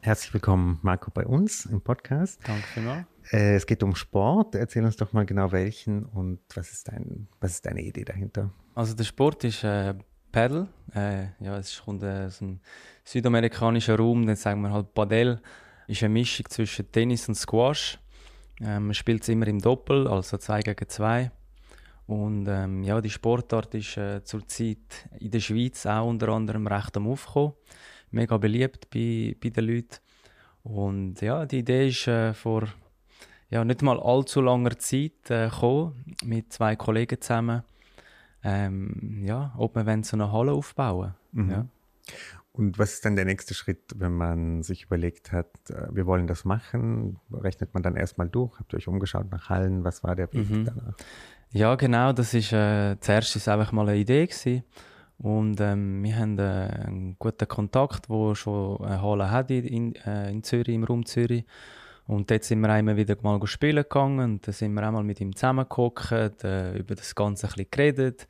Herzlich 0.00 0.34
willkommen, 0.34 0.80
Marco, 0.82 1.12
bei 1.12 1.24
uns 1.24 1.66
im 1.66 1.80
Podcast. 1.80 2.40
Danke 2.44 2.64
vielmals. 2.74 3.06
Äh, 3.30 3.54
es 3.54 3.66
geht 3.66 3.84
um 3.84 3.94
Sport. 3.94 4.56
Erzähl 4.56 4.84
uns 4.84 4.96
doch 4.96 5.12
mal 5.12 5.24
genau 5.26 5.52
welchen 5.52 6.06
und 6.06 6.40
was 6.56 6.72
ist, 6.72 6.88
dein, 6.88 7.28
was 7.40 7.52
ist 7.52 7.66
deine 7.66 7.82
Idee 7.82 8.04
dahinter? 8.04 8.50
Also 8.74 8.94
der 8.94 9.04
Sport 9.04 9.44
ist 9.44 9.62
äh, 9.62 9.94
Paddle. 10.32 10.66
Äh, 10.92 11.26
ja, 11.38 11.56
es 11.58 11.80
kommt 11.84 12.02
äh, 12.02 12.24
aus 12.26 12.38
dem 12.38 12.58
südamerikanischen 13.04 13.94
Raum, 13.94 14.26
dann 14.26 14.34
sagen 14.34 14.60
wir 14.62 14.72
halt 14.72 14.92
Padel. 14.92 15.40
Ist 15.86 16.02
eine 16.02 16.12
Mischung 16.12 16.46
zwischen 16.48 16.90
Tennis 16.90 17.28
und 17.28 17.36
Squash. 17.36 18.00
Ähm, 18.60 18.86
man 18.86 18.94
spielt 18.94 19.22
es 19.22 19.28
immer 19.28 19.46
im 19.46 19.60
Doppel, 19.60 20.08
also 20.08 20.36
zwei 20.38 20.62
gegen 20.62 20.88
zwei. 20.88 21.30
Und 22.10 22.48
ähm, 22.48 22.82
ja, 22.82 23.00
die 23.00 23.08
Sportart 23.08 23.72
ist 23.76 23.96
äh, 23.96 24.24
zurzeit 24.24 25.08
in 25.20 25.30
der 25.30 25.38
Schweiz 25.38 25.86
auch 25.86 26.08
unter 26.08 26.30
anderem 26.30 26.66
recht 26.66 26.96
am 26.96 27.06
Aufkommen. 27.06 27.52
Mega 28.10 28.36
beliebt 28.36 28.90
bei, 28.90 29.36
bei 29.40 29.50
den 29.50 29.64
Leuten. 29.64 29.98
Und 30.64 31.20
ja, 31.20 31.46
die 31.46 31.58
Idee 31.60 31.86
ist 31.86 32.08
äh, 32.08 32.34
vor 32.34 32.64
ja, 33.48 33.64
nicht 33.64 33.82
mal 33.82 34.00
allzu 34.00 34.40
langer 34.40 34.76
Zeit 34.76 35.30
äh, 35.30 35.48
gekommen, 35.48 36.04
mit 36.24 36.52
zwei 36.52 36.74
Kollegen 36.74 37.20
zusammen. 37.20 37.62
Ähm, 38.42 39.22
ja, 39.24 39.54
ob 39.56 39.76
wir 39.76 40.02
so 40.02 40.16
eine 40.16 40.32
Halle 40.32 40.52
aufbauen 40.52 41.14
Mhm. 41.32 41.50
ja. 41.50 41.66
Und 42.52 42.80
was 42.80 42.94
ist 42.94 43.04
dann 43.04 43.14
der 43.14 43.24
nächste 43.24 43.54
Schritt, 43.54 43.94
wenn 43.94 44.16
man 44.16 44.64
sich 44.64 44.82
überlegt 44.86 45.30
hat, 45.30 45.70
äh, 45.70 45.86
wir 45.92 46.06
wollen 46.06 46.26
das 46.26 46.44
machen? 46.44 47.20
Rechnet 47.32 47.72
man 47.72 47.84
dann 47.84 47.94
erstmal 47.94 48.28
durch? 48.28 48.58
Habt 48.58 48.72
ihr 48.74 48.78
euch 48.78 48.88
umgeschaut 48.88 49.30
nach 49.30 49.48
Hallen? 49.48 49.84
Was 49.84 50.02
war 50.02 50.16
der 50.16 50.32
Weg 50.32 50.50
Mhm. 50.50 50.64
danach? 50.64 50.94
Ja, 51.52 51.74
genau, 51.74 52.12
das 52.12 52.32
ist, 52.32 52.52
äh, 52.52 52.96
zuerst 53.00 53.34
ist 53.34 53.48
einfach 53.48 53.72
mal 53.72 53.88
eine 53.88 53.98
Idee 53.98 54.26
gewesen. 54.26 54.62
Und, 55.18 55.60
ähm, 55.60 56.02
wir 56.04 56.16
haben, 56.16 56.38
äh, 56.38 56.42
einen 56.86 57.16
guten 57.18 57.48
Kontakt, 57.48 58.08
der 58.08 58.36
schon 58.36 58.80
eine 58.84 59.02
Halle 59.02 59.30
hat 59.32 59.50
in, 59.50 59.96
äh, 59.96 60.30
in 60.30 60.44
Zürich, 60.44 60.74
im 60.74 60.84
Raum 60.84 61.04
Zürich. 61.04 61.44
Und 62.06 62.30
dort 62.30 62.44
sind 62.44 62.60
wir 62.60 62.70
einmal 62.70 62.96
wieder 62.96 63.16
mal 63.22 63.44
spielen 63.48 63.82
gegangen 63.82 64.20
und 64.20 64.46
da 64.46 64.52
sind 64.52 64.74
wir 64.74 64.86
auch 64.86 64.92
mal 64.92 65.02
mit 65.02 65.20
ihm 65.20 65.34
zusammengehockt, 65.34 66.44
äh, 66.44 66.78
über 66.78 66.94
das 66.94 67.16
Ganze 67.16 67.48
ein 67.48 67.52
bisschen 67.52 67.70
geredet. 67.70 68.28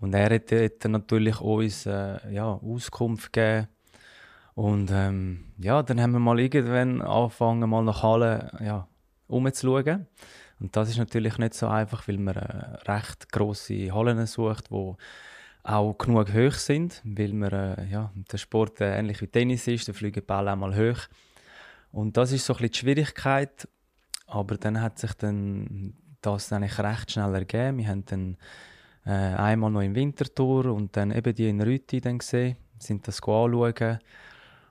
Und 0.00 0.14
er 0.14 0.32
hat 0.32 0.52
dort 0.52 0.84
natürlich 0.84 1.40
uns, 1.40 1.86
äh, 1.86 2.18
ja, 2.32 2.46
Auskunft 2.46 3.32
gegeben. 3.32 3.66
Und, 4.54 4.90
ähm, 4.92 5.46
ja, 5.58 5.82
dann 5.82 6.00
haben 6.00 6.12
wir 6.12 6.20
mal 6.20 6.38
irgendwann 6.38 7.02
angefangen, 7.02 7.68
mal 7.68 7.82
nach 7.82 8.04
Halle, 8.04 8.52
ja, 8.60 8.86
umzuschauen. 9.26 10.06
Und 10.62 10.76
das 10.76 10.88
ist 10.88 10.98
natürlich 10.98 11.38
nicht 11.38 11.54
so 11.54 11.66
einfach, 11.66 12.06
weil 12.06 12.18
man 12.18 12.36
äh, 12.36 12.90
recht 12.90 13.32
grosse 13.32 13.92
Hallen 13.92 14.24
sucht, 14.26 14.70
wo 14.70 14.96
auch 15.64 15.98
genug 15.98 16.32
hoch 16.32 16.52
sind, 16.52 17.02
weil 17.04 17.32
man, 17.32 17.50
äh, 17.50 17.86
ja, 17.86 18.12
der 18.30 18.38
Sport 18.38 18.80
äh, 18.80 18.96
ähnlich 18.96 19.20
wie 19.20 19.26
Tennis 19.26 19.66
ist, 19.66 19.88
da 19.88 19.92
fliegen 19.92 20.24
Bälle 20.24 20.52
auch 20.52 20.56
mal 20.56 20.76
hoch. 20.76 21.00
Und 21.90 22.16
das 22.16 22.30
ist 22.30 22.46
so 22.46 22.52
ein 22.52 22.58
bisschen 22.58 22.72
die 22.72 22.78
Schwierigkeit, 22.78 23.68
aber 24.28 24.56
dann 24.56 24.80
hat 24.80 25.00
sich 25.00 25.12
dann 25.14 25.94
das 26.20 26.52
eigentlich 26.52 26.78
recht 26.78 27.10
schnell 27.10 27.34
ergeben. 27.34 27.78
Wir 27.78 27.88
haben 27.88 28.04
dann 28.04 28.36
äh, 29.04 29.10
einmal 29.10 29.72
noch 29.72 29.80
im 29.82 29.96
Wintertour 29.96 30.66
und 30.66 30.96
dann 30.96 31.10
eben 31.10 31.34
die 31.34 31.48
in 31.48 31.60
Rüti 31.60 32.00
dann 32.00 32.18
gesehen, 32.18 32.56
sind 32.78 33.08
das 33.08 33.20
anschauen 33.20 33.98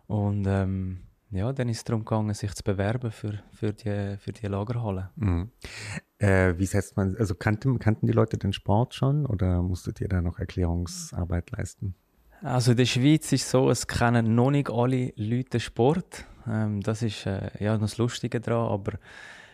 und 0.07 0.46
ähm, 0.47 1.01
ja, 1.31 1.52
dann 1.53 1.69
ist 1.69 1.78
es 1.78 1.84
darum 1.86 2.06
gegangen, 2.06 2.34
sich 2.34 2.53
zu 2.53 2.64
bewerben 2.64 3.12
für, 3.12 3.40
für, 3.52 3.74
die, 3.74 4.18
für 4.18 4.31
die 4.31 4.47
Lagerhalle. 4.47 5.09
Mhm. 5.16 5.52
Äh, 6.18 6.58
wie 6.58 6.66
setzt 6.66 6.97
man, 6.97 7.16
also 7.18 7.36
kannten, 7.36 7.80
kannten 7.80 8.06
die 8.06 8.14
Leute 8.14 8.38
den 8.38 8.53
Sport 8.53 8.94
schon 8.94 9.25
oder 9.25 9.62
musstet 9.62 10.02
ihr 10.02 10.09
da 10.09 10.22
noch 10.22 10.40
Erklärungsarbeit 10.40 11.52
leisten? 11.52 11.96
Also 12.44 12.72
in 12.72 12.78
der 12.78 12.86
Schweiz 12.86 13.31
ist 13.31 13.50
so, 13.50 13.69
es 13.69 13.88
kennen 13.88 14.36
noch 14.36 14.52
nicht 14.52 14.69
alle 14.69 15.14
Leute 15.16 15.59
Sport. 15.59 16.25
Ähm, 16.47 16.81
das 16.81 17.02
ist 17.02 17.25
äh, 17.25 17.52
ja 17.59 17.74
noch 17.74 17.81
das 17.81 17.98
Lustige 17.98 18.40
daran, 18.40 18.72
aber 18.72 18.94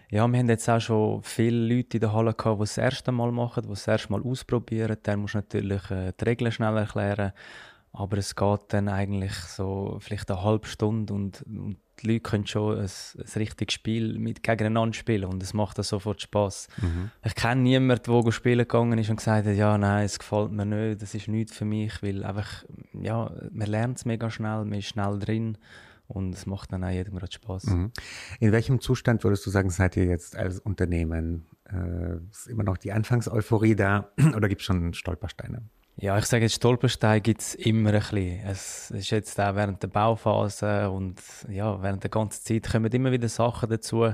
ja, 0.09 0.25
wir 0.25 0.39
haben 0.39 0.47
jetzt 0.47 0.69
auch 0.69 0.79
schon 0.79 1.21
viele 1.21 1.75
Leute 1.75 1.97
in 1.97 2.01
der 2.01 2.13
Halle 2.13 2.33
gehabt, 2.33 2.59
die 2.59 2.63
das 2.63 2.77
erste 2.77 3.11
Mal 3.11 3.31
machen, 3.31 3.63
die 3.63 3.69
das 3.69 3.88
erste 3.88 4.11
Mal 4.11 4.23
ausprobieren. 4.23 4.95
Dann 5.03 5.19
musst 5.19 5.33
du 5.33 5.39
natürlich 5.39 5.91
äh, 5.91 6.13
die 6.17 6.23
Regeln 6.23 6.51
schnell 6.51 6.77
erklären. 6.77 7.33
Aber 7.97 8.17
es 8.19 8.35
geht 8.35 8.59
dann 8.69 8.89
eigentlich 8.89 9.33
so 9.33 9.97
vielleicht 9.99 10.29
eine 10.29 10.43
halbe 10.43 10.67
Stunde 10.67 11.13
und, 11.13 11.41
und 11.47 11.77
die 11.99 12.07
Leute 12.07 12.19
können 12.19 12.45
schon 12.45 12.77
ein, 12.77 12.85
ein 12.85 13.25
richtiges 13.37 13.73
Spiel 13.73 14.19
mit 14.19 14.43
gegeneinander 14.43 14.93
spielen 14.93 15.25
und 15.25 15.41
es 15.41 15.55
macht 15.55 15.79
dann 15.79 15.83
sofort 15.83 16.21
Spaß. 16.21 16.67
Ich 17.25 17.33
kenne 17.33 17.61
niemanden, 17.61 18.23
der 18.23 18.31
spielen 18.31 18.59
gegangen 18.59 18.99
ist 18.99 19.09
und 19.09 19.15
gesagt 19.15 19.47
hat, 19.47 19.55
ja, 19.55 19.79
nein, 19.79 20.05
es 20.05 20.19
gefällt 20.19 20.51
mir 20.51 20.67
nicht, 20.67 21.01
das 21.01 21.15
ist 21.15 21.27
nichts 21.27 21.57
für 21.57 21.65
mich, 21.65 22.03
weil 22.03 22.23
einfach, 22.23 22.65
ja, 22.93 23.31
man 23.51 23.67
lernt 23.67 23.97
es 23.97 24.05
mega 24.05 24.29
schnell, 24.29 24.65
man 24.65 24.77
ist 24.77 24.89
schnell 24.89 25.17
drin 25.17 25.57
und 26.07 26.35
es 26.35 26.45
macht 26.45 26.71
dann 26.71 26.83
auch 26.83 26.91
jedem 26.91 27.15
gerade 27.15 27.31
Spaß. 27.31 27.65
Mhm. 27.65 27.91
In 28.39 28.51
welchem 28.51 28.79
Zustand 28.79 29.23
würdest 29.23 29.43
du 29.47 29.49
sagen, 29.49 29.71
seid 29.71 29.97
ihr 29.97 30.05
jetzt 30.05 30.35
als 30.35 30.59
Unternehmen? 30.59 31.47
Äh, 31.65 32.17
ist 32.29 32.47
immer 32.47 32.63
noch 32.63 32.77
die 32.77 32.91
Anfangseuphorie 32.91 33.75
da 33.75 34.11
oder 34.35 34.47
gibt 34.49 34.61
es 34.61 34.65
schon 34.67 34.93
Stolpersteine? 34.93 35.63
Ja, 35.99 36.15
ich 36.19 36.25
sage 36.25 36.43
jetzt, 36.43 36.55
Stolperstein 36.55 37.23
gibt's 37.23 37.55
immer 37.55 37.89
ein 37.89 37.99
bisschen. 37.99 38.39
Es 38.45 38.91
ist 38.91 39.09
jetzt 39.09 39.39
auch 39.39 39.55
während 39.55 39.81
der 39.81 39.87
Bauphase 39.87 40.91
und 40.91 41.19
ja, 41.49 41.81
während 41.81 42.03
der 42.03 42.11
ganzen 42.11 42.43
Zeit 42.45 42.71
kommen 42.71 42.91
immer 42.91 43.11
wieder 43.11 43.27
Sachen 43.27 43.67
dazu, 43.67 44.13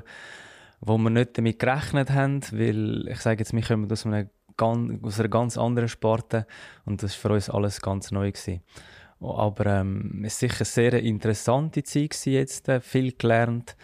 wo 0.79 0.97
wir 0.97 1.09
nicht 1.09 1.37
damit 1.37 1.59
gerechnet 1.59 2.09
haben, 2.11 2.41
weil 2.53 3.09
ich 3.09 3.19
sage 3.19 3.39
jetzt, 3.39 3.51
wir 3.53 3.61
kommen 3.63 3.91
aus, 3.91 4.05
einem, 4.05 4.29
ganz- 4.55 5.03
aus 5.03 5.19
einer 5.19 5.27
ganz 5.27 5.57
anderen 5.57 5.89
Sparte 5.89 6.47
und 6.85 7.03
das 7.03 7.11
ist 7.11 7.17
für 7.17 7.33
uns 7.33 7.49
alles 7.49 7.81
ganz 7.81 8.11
neu 8.11 8.31
gewesen. 8.31 8.61
Aber 9.19 9.65
ähm, 9.65 10.23
es 10.25 10.33
ist 10.33 10.39
sicher 10.39 10.55
eine 10.59 10.65
sehr 10.65 10.93
interessante 11.03 11.83
Zeit 11.83 12.15
jetzt, 12.25 12.69
äh, 12.69 12.79
viel 12.79 13.11
gelernt 13.11 13.75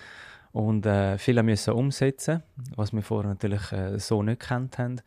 und 0.53 0.85
äh, 0.85 1.17
viel 1.17 1.43
müssen 1.43 1.73
umsetzen, 1.73 2.43
was 2.77 2.93
wir 2.93 3.01
vorher 3.01 3.29
natürlich 3.31 3.73
äh, 3.73 3.99
so 3.99 4.23
nicht 4.23 4.39
gekannt 4.39 4.77
haben. 4.77 5.01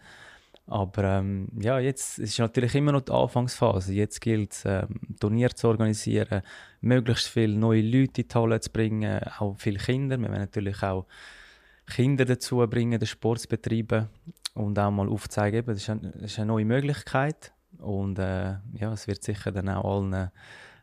Aber 0.66 1.04
ähm, 1.04 1.48
ja, 1.60 1.78
jetzt 1.78 2.18
es 2.18 2.30
ist 2.30 2.38
natürlich 2.38 2.74
immer 2.74 2.92
noch 2.92 3.00
die 3.02 3.12
Anfangsphase. 3.12 3.92
Jetzt 3.92 4.20
gilt 4.20 4.52
es, 4.52 4.64
ähm, 4.64 5.00
Turnier 5.18 5.50
zu 5.50 5.68
organisieren, 5.68 6.42
möglichst 6.80 7.28
viele 7.28 7.56
neue 7.56 7.82
Leute 7.82 8.22
in 8.22 8.28
die 8.28 8.34
Halle 8.34 8.60
zu 8.60 8.70
bringen, 8.70 9.20
auch 9.38 9.56
viele 9.58 9.78
Kinder. 9.78 10.18
Wir 10.18 10.28
wollen 10.28 10.40
natürlich 10.40 10.82
auch 10.82 11.06
Kinder 11.86 12.24
dazu 12.24 12.58
bringen, 12.68 12.98
den 12.98 13.06
Sport 13.06 13.40
zu 13.40 13.48
betreiben 13.48 14.08
und 14.54 14.78
auch 14.78 14.90
mal 14.90 15.08
aufzeigen, 15.08 15.58
eben, 15.58 15.68
das 15.68 15.82
ist 15.82 15.90
eine, 15.90 16.12
das 16.12 16.32
ist 16.32 16.38
eine 16.38 16.46
neue 16.46 16.64
Möglichkeit. 16.64 17.52
Und 17.78 18.18
äh, 18.18 18.56
ja, 18.74 18.92
es 18.92 19.06
wird 19.06 19.22
sicher 19.22 19.50
dann 19.50 19.68
auch 19.68 19.96
allen 19.96 20.12
äh, 20.12 20.28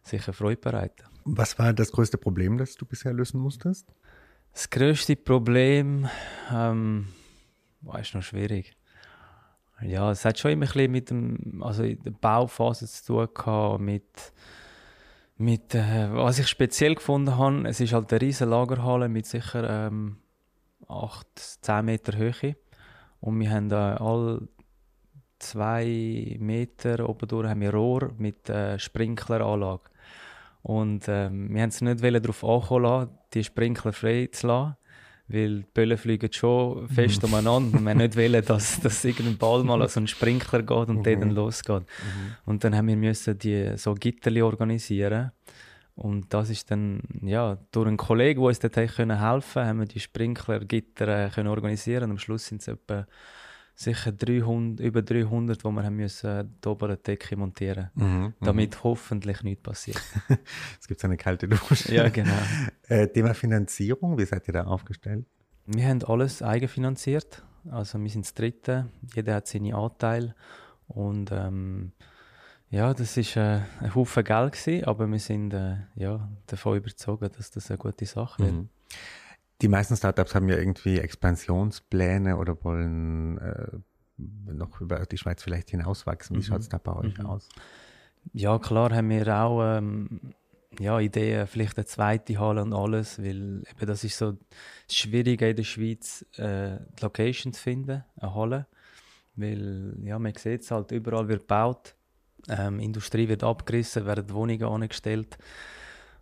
sicher 0.03 0.33
Freude 0.33 0.59
bereiten. 0.59 1.03
Was 1.25 1.57
war 1.59 1.73
das 1.73 1.91
größte 1.91 2.17
Problem, 2.17 2.57
das 2.57 2.75
du 2.75 2.85
bisher 2.85 3.13
lösen 3.13 3.39
musstest? 3.39 3.93
Das 4.51 4.69
grösste 4.69 5.15
Problem, 5.15 6.09
ähm, 6.51 7.07
boah, 7.81 7.99
ist 7.99 8.15
noch 8.15 8.23
schwierig. 8.23 8.75
Ja, 9.81 10.11
es 10.11 10.25
hat 10.25 10.37
schon 10.37 10.51
immer 10.51 10.67
ein 10.75 10.91
mit 10.91 11.09
dem, 11.09 11.63
also 11.63 11.83
in 11.83 12.01
der 12.03 12.11
Bauphase 12.11 12.87
zu 12.87 13.05
tun 13.05 13.27
gehabt, 13.33 13.79
mit, 13.81 14.33
mit, 15.37 15.73
äh, 15.73 16.09
was 16.11 16.39
ich 16.39 16.47
speziell 16.47 16.95
gefunden 16.95 17.37
habe, 17.37 17.67
es 17.67 17.79
ist 17.79 17.93
halt 17.93 18.11
eine 18.11 18.21
riesen 18.21 18.49
Lagerhalle 18.49 19.07
mit 19.07 19.25
sicher, 19.25 19.87
ähm, 19.87 20.17
8, 20.87 21.27
10 21.61 21.85
Meter 21.85 22.17
Höhe. 22.17 22.55
Und 23.21 23.39
wir 23.39 23.51
haben 23.51 23.69
da 23.69 23.95
all 23.97 24.47
zwei 25.39 26.35
Meter 26.39 27.07
oben 27.07 27.49
haben 27.49 27.61
wir 27.61 27.73
Rohr 27.73 28.11
mit 28.17 28.49
äh, 28.49 28.77
Sprinkleranlage. 28.77 29.89
Und 30.61 31.07
ähm, 31.07 31.53
wir 31.53 31.61
haben 31.61 31.69
es 31.69 31.81
nicht 31.81 32.03
darauf 32.03 32.43
ankommen 32.43 32.83
lassen, 32.83 33.11
die 33.33 33.43
Sprinkler 33.43 33.93
frei 33.93 34.27
zu 34.31 34.47
lassen, 34.47 34.75
weil 35.29 35.59
die 35.59 35.65
Bälle 35.73 35.97
fliegen 35.97 36.31
schon 36.33 36.87
fest 36.89 37.23
umeinander. 37.23 37.77
Und 37.77 37.85
wir 37.85 37.95
nicht 37.95 38.17
wollen, 38.17 38.43
dass, 38.43 38.79
dass 38.79 39.05
irgendein 39.05 39.37
Ball 39.37 39.63
mal 39.63 39.81
an 39.81 39.87
so 39.87 39.99
einen 39.99 40.07
Sprinkler 40.07 40.63
geht 40.63 40.89
und 40.89 41.05
der 41.05 41.17
dann 41.17 41.31
losgeht. 41.31 41.83
Und 42.45 42.63
dann 42.63 42.75
haben 42.75 42.87
wir 42.87 42.97
müssen 42.97 43.37
die 43.37 43.77
so 43.77 43.93
Gitterli 43.93 44.41
organisieren. 44.41 45.31
Und 45.95 46.33
das 46.33 46.49
ist 46.49 46.71
dann, 46.71 47.01
ja, 47.21 47.57
durch 47.71 47.87
einen 47.87 47.97
Kollegen, 47.97 48.39
der 48.39 48.47
uns 48.47 48.59
dort 48.59 48.77
helfen 48.77 49.65
haben 49.65 49.79
wir 49.79 49.85
die 49.85 49.99
Sprinklergitter 49.99 51.25
äh, 51.25 51.29
können 51.29 51.49
organisieren. 51.49 52.11
Am 52.11 52.17
Schluss 52.17 52.47
sind 52.47 52.61
es 52.61 52.69
etwa 52.69 53.05
sicher 53.79 54.11
300, 54.11 54.85
über 54.85 55.01
300, 55.01 55.63
wo 55.63 55.71
wir 55.71 55.83
haben 55.83 55.95
müssen 55.95 56.53
die 56.63 56.67
obere 56.67 56.97
Decke 56.97 57.37
montieren 57.37 57.89
mhm, 57.95 58.33
damit 58.41 58.75
mhm. 58.75 58.83
hoffentlich 58.83 59.41
nichts 59.43 59.63
passiert. 59.63 60.01
es 60.81 60.87
gibt 60.87 61.03
eine 61.05 61.15
kalte 61.15 61.47
Dusche. 61.47 61.93
Ja, 61.93 62.09
genau. 62.09 62.33
Äh, 62.89 63.07
Thema 63.07 63.35
Finanzierung, 63.35 64.17
wie 64.17 64.25
seid 64.25 64.47
ihr 64.47 64.53
da 64.53 64.63
aufgestellt? 64.63 65.23
Wir 65.67 65.87
haben 65.87 66.03
alles 66.03 66.41
eigenfinanziert. 66.41 67.43
Also 67.69 68.01
wir 68.01 68.09
sind 68.09 68.25
das 68.25 68.33
Dritte, 68.33 68.87
jeder 69.13 69.35
hat 69.35 69.47
seine 69.47 69.75
Anteile 69.75 70.33
und 70.87 71.31
ähm, 71.31 71.91
ja, 72.71 72.91
das 72.95 73.15
war 73.15 73.43
äh, 73.43 73.61
ein 73.81 73.93
Haufen 73.93 74.23
Geld 74.23 74.53
gewesen, 74.53 74.85
aber 74.85 75.07
wir 75.07 75.19
sind 75.19 75.53
äh, 75.53 75.75
ja, 75.93 76.27
davon 76.47 76.77
überzeugt, 76.77 77.37
dass 77.37 77.51
das 77.51 77.69
eine 77.69 77.77
gute 77.77 78.07
Sache 78.07 78.43
wird. 78.43 78.53
Mhm. 78.53 78.69
Die 79.61 79.67
meisten 79.67 79.95
Startups 79.95 80.35
haben 80.35 80.47
ja 80.49 80.57
irgendwie 80.57 80.99
Expansionspläne 80.99 82.37
oder 82.37 82.63
wollen 82.63 83.37
äh, 83.39 83.67
noch 84.17 84.79
über 84.81 85.05
die 85.05 85.17
Schweiz 85.17 85.43
vielleicht 85.43 85.71
hinauswachsen. 85.71 86.35
Wie 86.35 86.39
mhm. 86.39 86.43
schaut 86.43 86.61
es 86.61 86.69
da 86.69 86.77
bei 86.77 86.93
euch 86.93 87.17
mhm. 87.17 87.25
aus? 87.25 87.49
Ja, 88.33 88.59
klar 88.59 88.93
haben 88.93 89.09
wir 89.09 89.27
auch 89.35 89.77
ähm, 89.77 90.33
ja, 90.77 90.99
Ideen, 90.99 91.47
vielleicht 91.47 91.77
eine 91.77 91.85
zweite 91.85 92.39
Halle 92.39 92.61
und 92.61 92.73
alles, 92.73 93.19
weil 93.19 93.63
eben 93.69 93.85
das 93.85 94.03
ist 94.03 94.17
so 94.17 94.33
das 94.87 94.95
Schwierige 94.95 95.49
in 95.49 95.55
der 95.55 95.63
Schweiz, 95.63 96.25
äh, 96.37 96.77
die 96.97 97.01
Location 97.01 97.53
zu 97.53 97.61
finden, 97.61 98.03
eine 98.17 98.35
Halle. 98.35 98.67
Weil, 99.35 99.95
ja, 100.03 100.19
man 100.19 100.33
sieht 100.35 100.61
es 100.61 100.71
halt, 100.71 100.91
überall 100.91 101.27
wird 101.27 101.41
gebaut, 101.41 101.95
ähm, 102.49 102.79
Industrie 102.79 103.27
wird 103.27 103.43
abgerissen, 103.43 104.05
werden 104.05 104.29
Wohnungen 104.31 104.63
angestellt. 104.63 105.37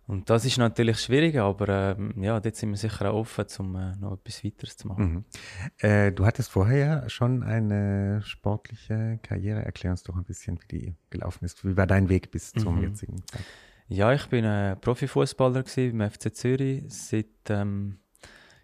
Und 0.08 0.30
das 0.30 0.46
ist 0.46 0.56
natürlich 0.56 1.00
schwierig, 1.00 1.38
aber 1.38 1.96
ähm, 1.98 2.14
ja, 2.22 2.40
dort 2.40 2.56
sind 2.56 2.70
wir 2.70 2.78
sicher 2.78 3.10
auch 3.10 3.20
offen, 3.20 3.44
um 3.58 3.76
äh, 3.76 3.94
noch 3.96 4.14
etwas 4.14 4.42
weiteres 4.42 4.76
zu 4.78 4.88
machen. 4.88 5.12
Mhm. 5.12 5.24
Äh, 5.86 6.12
du 6.12 6.24
hattest 6.24 6.50
vorher 6.50 6.78
ja 6.78 7.08
schon 7.10 7.42
eine 7.42 8.22
sportliche 8.22 9.20
Karriere. 9.22 9.66
Erklär 9.66 9.92
uns 9.92 10.02
doch 10.02 10.16
ein 10.16 10.24
bisschen, 10.24 10.58
wie 10.62 10.78
die 10.78 10.94
gelaufen 11.10 11.44
ist. 11.44 11.62
Wie 11.62 11.76
war 11.76 11.86
dein 11.86 12.08
Weg 12.08 12.30
bis 12.30 12.52
zum 12.52 12.76
mhm. 12.76 12.84
jetzigen 12.84 13.18
Zeitpunkt? 13.18 13.46
Ja, 13.88 14.12
ich 14.14 14.26
bin 14.28 14.46
ein 14.46 14.80
Profifußballer 14.80 15.64
beim 15.76 16.10
FC 16.10 16.34
Zürich. 16.34 16.84
Seit 16.88 17.26
ähm, 17.50 17.98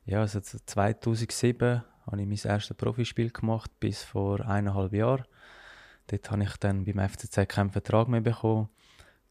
ja, 0.07 0.27
seit 0.27 0.47
2007 0.47 1.83
habe 2.07 2.21
ich 2.21 2.27
mein 2.27 2.53
erstes 2.53 2.77
Profispiel 2.77 3.31
gemacht, 3.31 3.71
bis 3.81 4.03
vor 4.03 4.41
eineinhalb 4.41 4.93
Jahren. 4.93 5.25
Dort 6.07 6.31
habe 6.31 6.43
ich 6.43 6.57
dann 6.57 6.85
beim 6.85 7.07
FCZ 7.09 7.49
keinen 7.49 7.71
Vertrag 7.71 8.09
mehr 8.09 8.21
bekommen. 8.21 8.69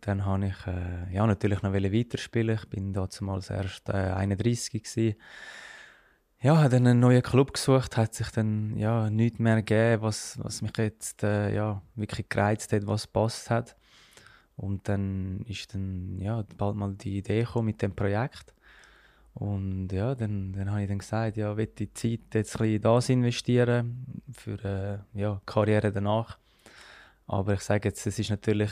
Dann 0.05 0.25
habe 0.25 0.47
ich 0.47 0.67
äh, 0.67 1.13
ja, 1.13 1.25
natürlich 1.25 1.61
noch 1.61 1.73
weiterspielen. 1.73 2.57
Ich 2.57 2.69
bin 2.69 2.91
damals 2.93 3.49
erst 3.49 3.87
äh, 3.87 3.93
31 3.93 4.83
gewesen. 4.83 5.15
Ja, 6.41 6.57
habe 6.57 6.69
dann 6.69 6.87
einen 6.87 6.99
neuen 6.99 7.23
Club 7.23 7.53
gesucht, 7.53 7.95
hat 7.95 8.13
sich 8.13 8.29
dann 8.31 8.75
ja 8.77 9.09
nichts 9.09 9.39
mehr 9.39 9.55
gegeben, 9.55 10.01
was, 10.01 10.37
was 10.43 10.61
mich 10.61 10.75
jetzt 10.77 11.23
äh, 11.23 11.55
ja, 11.55 11.81
wirklich 11.95 12.27
gereizt 12.27 12.73
hat, 12.73 12.85
was 12.85 13.07
passt 13.07 13.49
hat. 13.49 13.77
Und 14.57 14.89
dann 14.89 15.45
ist 15.47 15.73
dann 15.73 16.19
ja, 16.19 16.43
bald 16.57 16.75
mal 16.75 16.95
die 16.95 17.19
Idee 17.19 17.43
gekommen 17.43 17.67
mit 17.67 17.81
dem 17.81 17.95
Projekt. 17.95 18.53
Und 19.33 19.87
ja, 19.93 20.15
dann, 20.15 20.51
dann 20.51 20.69
habe 20.69 20.81
ich 20.81 20.89
dann 20.89 20.99
gesagt, 20.99 21.37
ja, 21.37 21.57
ich 21.57 21.75
die 21.75 21.93
Zeit 21.93 22.19
jetzt 22.33 22.55
ein 22.57 22.63
bisschen 22.63 22.81
das 22.81 23.09
investieren 23.09 24.05
für 24.33 25.05
äh, 25.15 25.19
ja, 25.19 25.41
Karriere 25.45 25.93
danach. 25.93 26.37
Aber 27.25 27.53
ich 27.53 27.61
sage 27.61 27.87
jetzt, 27.87 28.05
es 28.05 28.19
ist 28.19 28.29
natürlich 28.31 28.71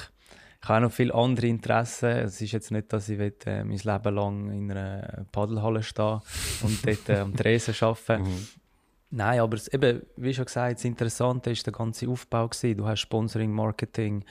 ich 0.63 0.69
habe 0.69 0.81
noch 0.81 0.91
viele 0.91 1.13
andere 1.13 1.47
Interessen. 1.47 2.09
Es 2.09 2.39
ist 2.39 2.51
jetzt 2.51 2.71
nicht, 2.71 2.93
dass 2.93 3.09
ich 3.09 3.17
will, 3.17 3.33
äh, 3.45 3.63
mein 3.63 3.77
Leben 3.77 4.15
lang 4.15 4.51
in 4.51 4.71
einer 4.71 5.25
Paddelhalle 5.31 5.81
stehen 5.81 6.21
und 6.61 6.85
dort 6.85 7.09
äh, 7.09 7.17
am 7.17 7.35
Tresen 7.35 7.73
arbeiten. 7.79 8.23
Mhm. 8.23 8.47
Nein, 9.09 9.39
aber 9.39 9.57
es, 9.57 9.67
eben, 9.69 10.03
wie 10.17 10.33
schon 10.33 10.45
gesagt, 10.45 10.75
das 10.75 10.85
Interessante 10.85 11.49
ist 11.51 11.65
der 11.65 11.73
ganze 11.73 12.07
Aufbau 12.07 12.47
gewesen. 12.47 12.77
Du 12.77 12.87
hast 12.87 12.99
Sponsoring, 12.99 13.51
Marketing, 13.51 14.23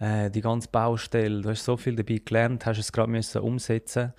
äh, 0.00 0.30
die 0.30 0.40
ganze 0.40 0.68
Baustelle. 0.68 1.40
Du 1.40 1.48
hast 1.48 1.64
so 1.64 1.76
viel 1.76 1.94
dabei 1.94 2.20
gelernt, 2.24 2.66
hast 2.66 2.78
es 2.78 2.92
gerade 2.92 3.10
müssen 3.10 3.40
umsetzen 3.40 4.12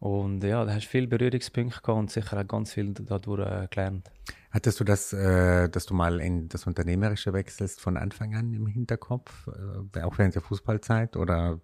und 0.00 0.42
ja, 0.42 0.64
da 0.64 0.72
hast 0.72 0.86
du 0.86 0.90
viele 0.90 1.06
Berührungspunkte 1.06 1.80
gehabt 1.82 1.98
und 1.98 2.10
sicher 2.10 2.40
auch 2.40 2.48
ganz 2.48 2.72
viel 2.72 2.94
dadurch 2.94 3.46
äh, 3.46 3.68
gelernt. 3.68 4.10
Hattest 4.50 4.80
du 4.80 4.84
das, 4.84 5.12
äh, 5.12 5.68
dass 5.68 5.86
du 5.86 5.94
mal 5.94 6.20
in 6.20 6.48
das 6.48 6.66
Unternehmerische 6.66 7.32
wechselst 7.32 7.80
von 7.80 7.96
Anfang 7.96 8.34
an 8.34 8.52
im 8.52 8.66
Hinterkopf, 8.66 9.48
äh, 9.94 10.00
auch 10.02 10.18
während 10.18 10.34
der 10.34 10.42
Fußballzeit 10.42 11.16
oder 11.16 11.60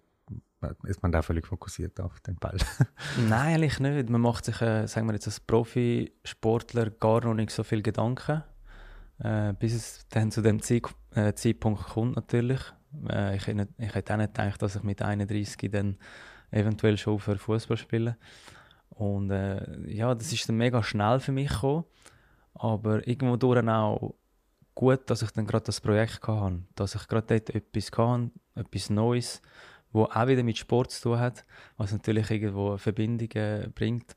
ist 0.85 1.03
man 1.03 1.11
da 1.11 1.21
völlig 1.21 1.45
fokussiert 1.45 1.99
auf 1.99 2.19
den 2.21 2.35
Ball? 2.37 2.57
Nein, 3.29 3.55
eigentlich 3.55 3.79
nicht. 3.79 4.09
Man 4.09 4.21
macht 4.21 4.45
sich, 4.45 4.61
äh, 4.61 4.87
sagen 4.87 5.07
wir 5.07 5.13
jetzt 5.13 5.27
als 5.27 5.39
Profisportler 5.39 6.89
gar 6.89 7.23
noch 7.23 7.33
nicht 7.33 7.51
so 7.51 7.63
viel 7.63 7.81
Gedanken, 7.81 8.43
äh, 9.19 9.53
bis 9.53 9.73
es 9.73 10.07
dann 10.09 10.31
zu 10.31 10.41
dem 10.41 10.61
Zeit, 10.61 10.83
äh, 11.13 11.33
Zeitpunkt 11.33 11.83
kommt 11.83 12.15
natürlich. 12.15 12.61
Äh, 13.09 13.35
ich, 13.35 13.47
ich 13.47 13.95
hätte 13.95 14.13
auch 14.13 14.17
nicht 14.17 14.33
gedacht, 14.33 14.61
dass 14.61 14.75
ich 14.75 14.83
mit 14.83 15.01
31 15.01 15.69
dann 15.71 15.97
eventuell 16.51 16.97
schon 16.97 17.19
für 17.19 17.37
Fußball 17.37 17.77
spielen. 17.77 18.15
Und 18.89 19.29
äh, 19.29 19.91
ja, 19.91 20.15
das 20.15 20.31
ist 20.31 20.49
dann 20.49 20.57
mega 20.57 20.81
schnell 20.81 21.19
für 21.19 21.31
mich 21.31 21.49
gekommen. 21.49 21.83
Aber 22.59 23.07
irgendwo 23.07 23.35
durch 23.35 23.67
auch 23.67 24.15
gut, 24.75 25.09
dass 25.09 25.21
ich 25.21 25.31
dann 25.31 25.47
gerade 25.47 25.65
das 25.65 25.81
Projekt 25.81 26.27
hatte. 26.27 26.61
Dass 26.75 26.95
ich 26.95 27.07
gerade 27.07 27.39
dort 27.39 27.49
etwas 27.49 27.91
hatte, 27.91 28.31
etwas 28.55 28.89
Neues, 28.89 29.41
wo 29.91 30.03
auch 30.03 30.27
wieder 30.27 30.43
mit 30.43 30.57
Sport 30.57 30.91
zu 30.91 31.09
tun 31.09 31.19
hat, 31.19 31.45
was 31.77 31.91
natürlich 31.91 32.29
irgendwo 32.29 32.77
Verbindungen 32.77 33.71
bringt. 33.73 34.15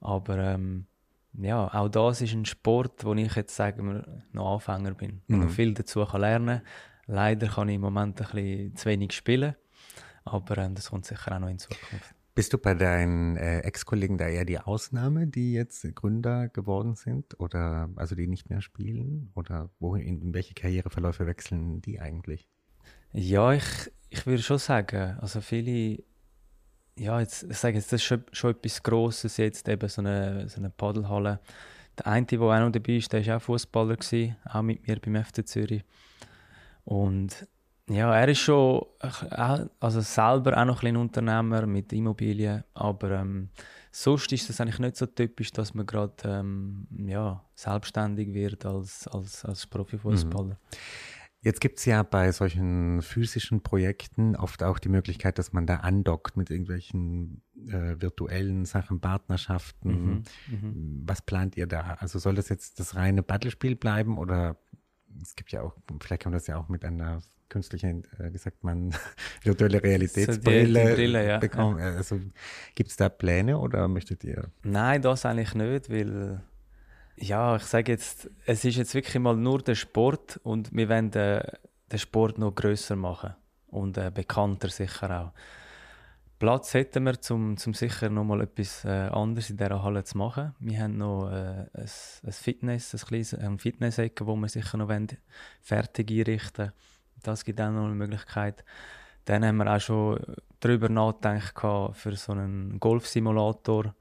Aber 0.00 0.38
ähm, 0.38 0.86
ja, 1.34 1.72
auch 1.72 1.88
das 1.88 2.20
ist 2.20 2.32
ein 2.32 2.44
Sport, 2.44 3.04
wo 3.04 3.14
ich 3.14 3.34
jetzt 3.34 3.54
sagen 3.54 3.86
wir 3.86 4.22
noch 4.32 4.54
Anfänger 4.54 4.94
bin. 4.94 5.22
Mhm. 5.28 5.40
noch 5.40 5.50
viel 5.50 5.74
dazu 5.74 6.04
kann 6.04 6.20
lernen. 6.20 6.62
Leider 7.06 7.48
kann 7.48 7.68
ich 7.68 7.74
im 7.76 7.80
Moment 7.80 8.20
ein 8.20 8.26
bisschen 8.26 8.76
zu 8.76 8.88
wenig 8.88 9.12
spielen, 9.12 9.54
aber 10.24 10.58
ähm, 10.58 10.74
das 10.74 10.90
kommt 10.90 11.06
sicher 11.06 11.34
auch 11.34 11.40
noch 11.40 11.48
in 11.48 11.58
Zukunft. 11.58 12.14
Bist 12.40 12.54
du 12.54 12.56
bei 12.56 12.72
deinen 12.72 13.36
äh, 13.36 13.58
Ex-Kollegen 13.58 14.16
da 14.16 14.26
eher 14.26 14.46
die 14.46 14.58
Ausnahme, 14.58 15.26
die 15.26 15.52
jetzt 15.52 15.94
Gründer 15.94 16.48
geworden 16.48 16.94
sind 16.94 17.38
oder 17.38 17.90
also 17.96 18.14
die 18.14 18.26
nicht 18.26 18.48
mehr 18.48 18.62
spielen? 18.62 19.30
Oder 19.34 19.68
wohin, 19.78 20.22
in 20.22 20.32
welche 20.32 20.54
Karriereverläufe 20.54 21.26
wechseln 21.26 21.82
die 21.82 22.00
eigentlich? 22.00 22.48
Ja, 23.12 23.52
ich, 23.52 23.92
ich 24.08 24.24
würde 24.24 24.42
schon 24.42 24.56
sagen, 24.56 25.18
also 25.20 25.42
viele, 25.42 26.02
ja, 26.98 27.20
jetzt, 27.20 27.42
ich 27.42 27.58
sage 27.58 27.76
jetzt, 27.76 27.92
das 27.92 28.00
ist 28.00 28.06
schon, 28.06 28.24
schon 28.32 28.52
etwas 28.52 28.82
Grosses 28.82 29.36
jetzt, 29.36 29.68
eben 29.68 29.90
so 29.90 30.00
eine, 30.00 30.48
so 30.48 30.60
eine 30.60 30.70
Paddelhalle. 30.70 31.40
Der 31.98 32.06
eine, 32.06 32.24
der 32.24 32.40
auch 32.40 32.58
noch 32.58 32.72
dabei 32.72 32.96
ist, 32.96 33.12
der 33.12 33.26
war 33.26 33.36
auch 33.36 33.42
Fußballer, 33.42 33.98
auch 34.46 34.62
mit 34.62 34.88
mir 34.88 34.98
beim 34.98 35.22
FC 35.22 35.46
Zürich. 35.46 35.84
Und 36.84 37.46
ja, 37.90 38.14
er 38.14 38.28
ist 38.28 38.38
schon 38.38 38.86
also 39.80 40.00
selber 40.00 40.56
auch 40.56 40.64
noch 40.64 40.82
ein 40.82 40.96
Unternehmer 40.96 41.66
mit 41.66 41.92
Immobilien, 41.92 42.64
aber 42.74 43.10
ähm, 43.10 43.48
sonst 43.90 44.32
ist 44.32 44.48
es 44.48 44.60
eigentlich 44.60 44.78
nicht 44.78 44.96
so 44.96 45.06
typisch, 45.06 45.50
dass 45.50 45.74
man 45.74 45.86
gerade 45.86 46.14
ähm, 46.24 46.86
ja, 47.06 47.44
selbstständig 47.54 48.32
wird 48.32 48.64
als, 48.64 49.08
als, 49.08 49.44
als 49.44 49.66
Profifußballer. 49.66 50.54
Mhm. 50.54 50.76
Jetzt 51.42 51.62
gibt 51.62 51.78
es 51.78 51.86
ja 51.86 52.02
bei 52.02 52.30
solchen 52.32 53.00
physischen 53.00 53.62
Projekten 53.62 54.36
oft 54.36 54.62
auch 54.62 54.78
die 54.78 54.90
Möglichkeit, 54.90 55.38
dass 55.38 55.54
man 55.54 55.66
da 55.66 55.76
andockt 55.76 56.36
mit 56.36 56.50
irgendwelchen 56.50 57.42
äh, 57.66 57.98
virtuellen 57.98 58.66
Sachen, 58.66 59.00
Partnerschaften. 59.00 59.88
Mhm, 59.88 60.22
mhm. 60.48 61.02
Was 61.06 61.22
plant 61.22 61.56
ihr 61.56 61.66
da? 61.66 61.96
Also 61.98 62.18
soll 62.18 62.34
das 62.34 62.50
jetzt 62.50 62.78
das 62.78 62.94
reine 62.94 63.22
Battlespiel 63.22 63.74
bleiben 63.74 64.18
oder 64.18 64.58
es 65.22 65.34
gibt 65.34 65.50
ja 65.52 65.62
auch, 65.62 65.74
vielleicht 66.00 66.22
kann 66.22 66.32
man 66.32 66.38
das 66.38 66.46
ja 66.46 66.58
auch 66.58 66.68
mit 66.68 66.84
einer 66.84 67.22
künstliche, 67.50 67.88
äh, 67.88 68.32
wie 68.32 68.38
sagt 68.38 68.64
man, 68.64 68.94
virtuelle 69.42 69.82
Realitätsbrille 69.82 70.88
so 70.88 70.94
Brille, 70.96 71.26
ja. 71.26 71.38
bekommen. 71.38 71.78
Ja. 71.78 71.96
Also 71.96 72.18
gibt 72.74 72.90
es 72.90 72.96
da 72.96 73.10
Pläne 73.10 73.58
oder 73.58 73.86
möchtet 73.88 74.24
ihr? 74.24 74.50
Nein, 74.62 75.02
das 75.02 75.26
eigentlich 75.26 75.54
nicht, 75.54 75.90
weil 75.90 76.40
ja, 77.16 77.56
ich 77.56 77.64
sage 77.64 77.92
jetzt, 77.92 78.30
es 78.46 78.64
ist 78.64 78.76
jetzt 78.76 78.94
wirklich 78.94 79.18
mal 79.18 79.36
nur 79.36 79.60
der 79.60 79.74
Sport 79.74 80.40
und 80.42 80.74
wir 80.74 80.88
wollen 80.88 81.10
den, 81.10 81.42
den 81.92 81.98
Sport 81.98 82.38
noch 82.38 82.54
größer 82.54 82.96
machen 82.96 83.34
und 83.66 83.98
äh, 83.98 84.10
bekannter 84.14 84.68
sicher 84.68 85.20
auch. 85.20 85.32
Platz 86.38 86.72
hätten 86.72 87.04
wir, 87.04 87.18
um 87.28 87.58
zum 87.58 87.74
sicher 87.74 88.08
noch 88.08 88.24
mal 88.24 88.40
etwas 88.40 88.86
äh, 88.86 88.88
anderes 88.88 89.50
in 89.50 89.58
dieser 89.58 89.82
Halle 89.82 90.04
zu 90.04 90.16
machen. 90.16 90.54
Wir 90.58 90.80
haben 90.80 90.96
noch 90.96 91.30
äh, 91.30 91.66
ein, 91.74 91.90
ein 92.24 92.32
Fitness, 92.32 92.94
ein 92.94 93.00
kleines, 93.00 93.34
ein 93.34 93.58
Fitness-Ecke, 93.58 94.26
wo 94.26 94.34
wir 94.36 94.48
sicher 94.48 94.78
noch 94.78 94.90
fertig 95.60 96.10
einrichten 96.10 96.68
wollen 96.68 96.72
das 97.22 97.44
gibt 97.44 97.60
auch 97.60 97.70
noch 97.70 97.86
eine 97.86 97.94
Möglichkeit. 97.94 98.64
Dann 99.24 99.44
haben 99.44 99.58
wir 99.58 99.74
auch 99.74 99.80
schon 99.80 100.18
darüber 100.60 100.88
nachgedacht 100.88 101.96
für 101.96 102.16
so 102.16 102.32
einen 102.32 102.80
Golfsimulator, 102.80 103.94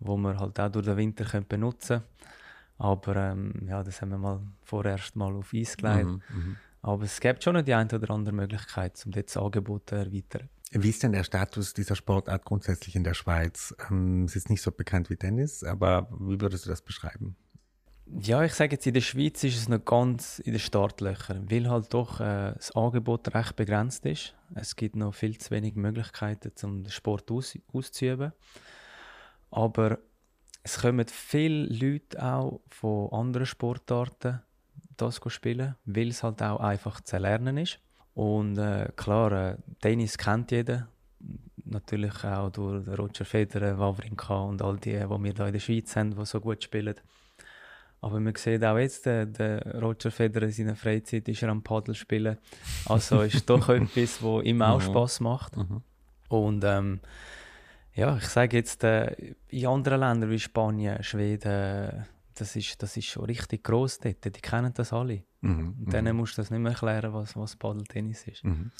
wo 0.00 0.16
wir 0.16 0.38
halt 0.38 0.58
auch 0.60 0.70
durch 0.70 0.86
den 0.86 0.96
Winter 0.96 1.24
können 1.24 1.46
benutzen 1.48 2.00
können. 2.00 2.04
Aber 2.78 3.16
ähm, 3.16 3.52
ja, 3.68 3.82
das 3.82 4.02
haben 4.02 4.10
wir 4.10 4.18
mal 4.18 4.40
vorerst 4.62 5.16
mal 5.16 5.34
auf 5.34 5.52
Eis 5.54 5.76
gelegt. 5.76 6.04
Mhm, 6.04 6.22
mhm. 6.28 6.56
Aber 6.82 7.04
es 7.04 7.18
gibt 7.20 7.42
schon 7.42 7.64
die 7.64 7.74
eine 7.74 7.90
oder 7.92 8.10
andere 8.10 8.34
Möglichkeit, 8.34 9.02
um 9.06 9.12
das 9.12 9.36
Angebot 9.36 9.88
zu 9.88 9.96
erweitern. 9.96 10.48
Wie 10.72 10.90
ist 10.90 11.02
denn 11.02 11.12
der 11.12 11.24
Status 11.24 11.74
dieser 11.74 11.96
Sportart 11.96 12.44
grundsätzlich 12.44 12.96
in 12.96 13.04
der 13.04 13.14
Schweiz? 13.14 13.74
Ähm, 13.88 14.24
es 14.24 14.36
ist 14.36 14.50
nicht 14.50 14.62
so 14.62 14.72
bekannt 14.72 15.10
wie 15.10 15.16
Tennis, 15.16 15.64
aber 15.64 16.08
wie 16.18 16.40
würdest 16.40 16.66
du 16.66 16.70
das 16.70 16.82
beschreiben? 16.82 17.36
Ja, 18.08 18.42
ich 18.44 18.54
sage 18.54 18.76
jetzt, 18.76 18.86
in 18.86 18.94
der 18.94 19.00
Schweiz 19.00 19.42
ist 19.42 19.56
es 19.56 19.68
noch 19.68 19.84
ganz 19.84 20.38
in 20.38 20.52
den 20.52 20.60
Startlöchern, 20.60 21.50
weil 21.50 21.68
halt 21.68 21.92
doch 21.92 22.20
äh, 22.20 22.52
das 22.54 22.70
Angebot 22.76 23.34
recht 23.34 23.56
begrenzt 23.56 24.06
ist. 24.06 24.32
Es 24.54 24.76
gibt 24.76 24.94
noch 24.94 25.12
viel 25.12 25.36
zu 25.38 25.50
wenig 25.50 25.74
Möglichkeiten, 25.74 26.52
um 26.62 26.84
den 26.84 26.90
Sport 26.90 27.30
aus, 27.32 27.58
auszuüben. 27.72 28.32
Aber 29.50 29.98
es 30.62 30.78
kommen 30.80 31.06
viele 31.08 31.66
Leute 31.66 32.22
auch 32.22 32.60
von 32.70 33.12
anderen 33.12 33.46
Sportarten 33.46 34.40
das 34.96 35.20
spielen, 35.26 35.74
weil 35.84 36.08
es 36.08 36.22
halt 36.22 36.42
auch 36.42 36.60
einfach 36.60 37.00
zu 37.00 37.18
lernen 37.18 37.58
ist. 37.58 37.80
Und 38.14 38.56
äh, 38.56 38.90
klar, 38.96 39.32
äh, 39.32 39.56
Tennis 39.80 40.16
kennt 40.16 40.52
jeder. 40.52 40.88
Natürlich 41.64 42.24
auch 42.24 42.50
durch 42.50 42.86
Roger 42.86 43.24
Federer, 43.24 43.78
Wawrinka 43.78 44.38
und 44.42 44.62
all 44.62 44.76
die, 44.76 44.92
die 44.92 45.00
wir 45.00 45.18
hier 45.18 45.46
in 45.46 45.52
der 45.52 45.58
Schweiz 45.58 45.96
haben, 45.96 46.16
die 46.16 46.24
so 46.24 46.40
gut 46.40 46.62
spielen. 46.62 46.94
Aber 48.00 48.20
man 48.20 48.34
sieht 48.36 48.64
auch 48.64 48.78
jetzt, 48.78 49.06
der, 49.06 49.26
der 49.26 49.80
Roger 49.80 50.10
Federer 50.10 50.46
in 50.46 50.52
seiner 50.52 50.76
Freizeit 50.76 51.28
ist 51.28 51.42
er 51.42 51.48
am 51.48 51.62
Paddel 51.62 51.94
spielen. 51.94 52.38
Also 52.84 53.22
ist 53.22 53.48
doch 53.48 53.68
etwas, 53.70 54.22
was 54.22 54.44
ihm 54.44 54.62
auch 54.62 54.80
mhm. 54.80 54.84
Spaß 54.84 55.20
macht. 55.20 55.56
Mhm. 55.56 55.82
Und 56.28 56.64
ähm, 56.64 57.00
ja, 57.94 58.16
ich 58.16 58.26
sage 58.26 58.58
jetzt, 58.58 58.84
äh, 58.84 59.34
in 59.48 59.66
anderen 59.66 60.00
Ländern 60.00 60.30
wie 60.30 60.38
Spanien, 60.38 61.02
Schweden, 61.02 62.06
das 62.40 62.56
ist, 62.56 62.82
das 62.82 62.96
ist 62.96 63.06
schon 63.06 63.24
richtig 63.24 63.64
gross 63.64 63.98
dort. 63.98 64.24
Die 64.24 64.30
kennen 64.30 64.72
das 64.74 64.92
alle. 64.92 65.24
Mhm, 65.40 65.76
und 65.78 65.92
denen 65.92 66.14
mhm. 66.14 66.20
musst 66.20 66.36
du 66.36 66.42
das 66.42 66.50
nicht 66.50 66.60
mehr 66.60 66.72
erklären, 66.72 67.12
was, 67.12 67.36
was 67.36 67.56
Paddeltennis 67.56 68.26
ist. 68.26 68.44
Mhm. 68.44 68.70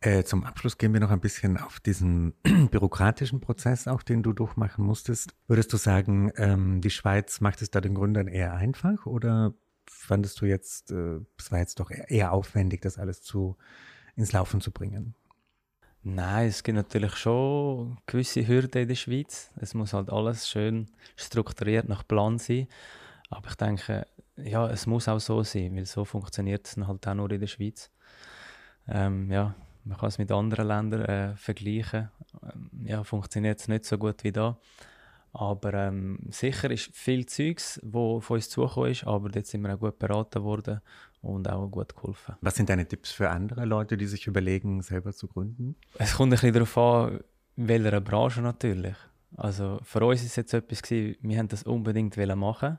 Äh, 0.00 0.22
zum 0.24 0.44
Abschluss 0.44 0.78
gehen 0.78 0.92
wir 0.92 1.00
noch 1.00 1.10
ein 1.10 1.20
bisschen 1.20 1.56
auf 1.58 1.80
diesen 1.80 2.34
bürokratischen 2.70 3.40
Prozess, 3.40 3.88
auch 3.88 4.02
den 4.02 4.22
du 4.22 4.32
durchmachen 4.32 4.84
musstest. 4.84 5.34
Würdest 5.46 5.72
du 5.72 5.76
sagen, 5.76 6.32
ähm, 6.36 6.80
die 6.80 6.90
Schweiz 6.90 7.40
macht 7.40 7.62
es 7.62 7.70
da 7.70 7.80
den 7.80 7.94
Gründern 7.94 8.28
eher 8.28 8.54
einfach 8.54 9.06
oder 9.06 9.54
fandest 9.86 10.40
du 10.40 10.46
jetzt, 10.46 10.92
äh, 10.92 11.20
es 11.38 11.50
war 11.50 11.58
jetzt 11.58 11.80
doch 11.80 11.90
eher 11.90 12.32
aufwendig, 12.32 12.82
das 12.82 12.98
alles 12.98 13.22
zu, 13.22 13.56
ins 14.16 14.32
Laufen 14.32 14.60
zu 14.60 14.70
bringen? 14.70 15.14
Nein, 16.10 16.48
es 16.48 16.62
gibt 16.62 16.76
natürlich 16.76 17.16
schon 17.16 17.98
gewisse 18.06 18.46
Hürden 18.46 18.80
in 18.80 18.88
der 18.88 18.94
Schweiz. 18.94 19.52
Es 19.56 19.74
muss 19.74 19.92
halt 19.92 20.10
alles 20.10 20.48
schön 20.48 20.86
strukturiert 21.16 21.86
nach 21.86 22.06
Plan 22.06 22.38
sein. 22.38 22.66
Aber 23.28 23.48
ich 23.48 23.56
denke, 23.56 24.06
ja, 24.36 24.70
es 24.70 24.86
muss 24.86 25.06
auch 25.06 25.20
so 25.20 25.42
sein, 25.42 25.76
weil 25.76 25.84
so 25.84 26.06
funktioniert 26.06 26.66
es 26.66 26.78
halt 26.78 27.06
auch 27.06 27.14
nur 27.14 27.30
in 27.30 27.40
der 27.40 27.46
Schweiz. 27.46 27.90
Ähm, 28.88 29.30
ja, 29.30 29.54
man 29.84 29.98
kann 29.98 30.08
es 30.08 30.16
mit 30.16 30.32
anderen 30.32 30.68
Ländern 30.68 31.02
äh, 31.02 31.36
vergleichen. 31.36 32.10
Ähm, 32.42 32.70
ja, 32.84 33.04
funktioniert 33.04 33.60
es 33.60 33.68
nicht 33.68 33.84
so 33.84 33.98
gut 33.98 34.24
wie 34.24 34.32
da. 34.32 34.58
Aber 35.34 35.74
ähm, 35.74 36.20
sicher 36.30 36.70
ist 36.70 36.96
viel 36.96 37.26
Zeugs, 37.26 37.78
wo 37.82 38.20
von 38.20 38.36
uns 38.36 38.48
zugekommen 38.48 38.92
ist, 38.92 39.06
aber 39.06 39.28
dort 39.28 39.46
sind 39.46 39.60
wir 39.60 39.74
auch 39.74 39.78
gut 39.78 39.98
beraten 39.98 40.42
worden 40.42 40.80
und 41.22 41.48
auch 41.48 41.68
gut 41.68 41.94
geholfen. 41.94 42.36
Was 42.40 42.56
sind 42.56 42.68
deine 42.68 42.86
Tipps 42.86 43.10
für 43.10 43.30
andere 43.30 43.64
Leute, 43.64 43.96
die 43.96 44.06
sich 44.06 44.26
überlegen, 44.26 44.82
selber 44.82 45.12
zu 45.12 45.28
gründen? 45.28 45.76
Es 45.98 46.14
kommt 46.14 46.28
ein 46.28 46.30
bisschen 46.30 46.52
darauf 46.52 46.78
an, 46.78 47.20
in 47.56 47.68
welcher 47.68 48.00
Branche 48.00 48.40
natürlich. 48.40 48.96
Also 49.36 49.78
für 49.82 50.04
uns 50.04 50.20
ist 50.20 50.28
es 50.28 50.36
jetzt 50.36 50.54
etwas 50.54 50.82
gewesen, 50.82 51.16
wir 51.20 51.38
haben 51.38 51.48
das 51.48 51.64
unbedingt 51.64 52.16
machen. 52.16 52.78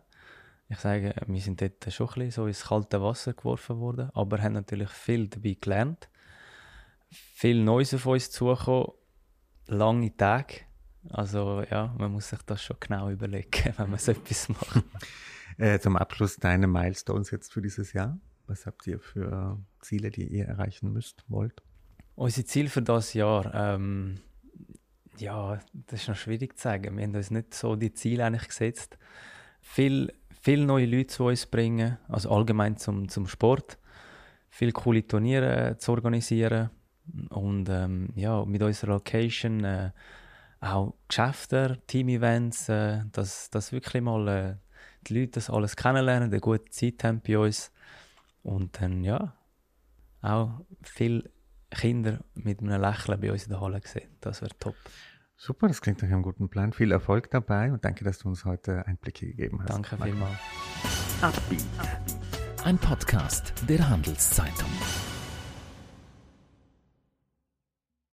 Ich 0.69 0.79
sage, 0.79 1.15
wir 1.25 1.41
sind 1.41 1.61
dort 1.61 1.91
schon 1.91 2.07
ein 2.07 2.13
bisschen 2.13 2.31
so 2.31 2.47
ins 2.47 2.65
kalte 2.65 3.01
Wasser 3.01 3.33
geworfen 3.33 3.79
worden, 3.79 4.09
aber 4.13 4.41
haben 4.41 4.53
natürlich 4.53 4.89
viel 4.89 5.27
dabei 5.27 5.57
gelernt 5.59 6.09
viel 7.11 7.63
Neues 7.63 7.93
auf 7.93 8.05
uns 8.05 8.31
zukommen, 8.31 8.91
lange 9.67 10.15
Tage. 10.15 10.61
Also 11.09 11.63
ja, 11.69 11.93
man 11.97 12.11
muss 12.11 12.29
sich 12.29 12.41
das 12.43 12.61
schon 12.61 12.77
genau 12.79 13.09
überlegen, 13.09 13.73
wenn 13.77 13.89
man 13.89 13.99
so 13.99 14.11
etwas 14.11 14.49
macht. 14.49 14.83
äh, 15.57 15.79
zum 15.79 15.95
Abschluss 15.97 16.37
deine 16.37 16.67
Milestones 16.67 17.31
jetzt 17.31 17.51
für 17.51 17.61
dieses 17.61 17.93
Jahr. 17.93 18.17
Was 18.49 18.65
habt 18.65 18.87
ihr 18.87 18.99
für 18.99 19.59
Ziele, 19.79 20.09
die 20.09 20.25
ihr 20.25 20.45
erreichen 20.45 20.91
müsst, 20.91 21.23
wollt? 21.27 21.61
Unser 22.15 22.43
Ziel 22.45 22.67
für 22.67 22.81
das 22.81 23.13
Jahr, 23.13 23.53
ähm, 23.53 24.15
ja, 25.19 25.59
das 25.73 26.01
ist 26.01 26.07
noch 26.07 26.15
schwierig 26.15 26.57
zu 26.57 26.63
sagen. 26.63 26.97
Wir 26.97 27.03
haben 27.03 27.15
uns 27.15 27.29
nicht 27.29 27.53
so 27.53 27.75
die 27.75 27.93
Ziele 27.93 28.25
eigentlich 28.25 28.47
gesetzt. 28.47 28.97
Viel, 29.61 30.11
viele 30.41 30.65
neue 30.65 30.87
Leute 30.87 31.07
zu 31.07 31.25
uns 31.25 31.45
bringen, 31.45 31.99
also 32.07 32.31
allgemein 32.31 32.75
zum, 32.77 33.07
zum 33.07 33.27
Sport. 33.27 33.77
Viel 34.49 34.71
coole 34.71 35.05
Turniere 35.05 35.77
zu 35.77 35.91
organisieren 35.91 36.71
und 37.29 37.69
ähm, 37.69 38.09
ja, 38.15 38.43
mit 38.45 38.63
unserer 38.63 38.93
Location 38.93 39.63
äh, 39.63 39.91
auch 40.59 40.95
Geschäfte, 41.07 41.79
Team-Events, 41.85 42.67
äh, 42.69 43.01
dass, 43.11 43.51
dass 43.51 43.71
wirklich 43.71 44.01
mal 44.01 44.27
äh, 44.27 44.55
die 45.05 45.19
Leute 45.19 45.33
das 45.33 45.51
alles 45.51 45.75
kennenlernen, 45.75 46.31
eine 46.31 46.39
gute 46.39 46.65
Zeit 46.71 47.03
haben 47.03 47.21
bei 47.21 47.37
uns. 47.37 47.71
Und 48.43 48.81
dann 48.81 49.03
ja, 49.03 49.35
auch 50.21 50.61
viele 50.81 51.29
Kinder 51.71 52.19
mit 52.33 52.61
einem 52.61 52.81
Lächeln 52.81 53.19
bei 53.19 53.31
uns 53.31 53.43
in 53.43 53.49
der 53.49 53.61
Halle 53.61 53.81
sehen. 53.83 54.09
Das 54.21 54.41
wäre 54.41 54.51
top. 54.59 54.75
Super, 55.35 55.67
das 55.67 55.81
klingt 55.81 56.01
nach 56.01 56.09
einem 56.09 56.21
guten 56.21 56.49
Plan. 56.49 56.73
Viel 56.73 56.91
Erfolg 56.91 57.29
dabei 57.31 57.71
und 57.71 57.85
danke, 57.85 58.03
dass 58.03 58.19
du 58.19 58.27
uns 58.27 58.43
heute 58.43 58.85
Einblicke 58.85 59.25
gegeben 59.25 59.61
hast. 59.61 59.69
Danke 59.69 59.97
vielmals. 59.97 60.37
Ein 62.65 62.77
Podcast 62.77 63.53
der 63.67 63.87
Handelszeitung. 63.87 64.69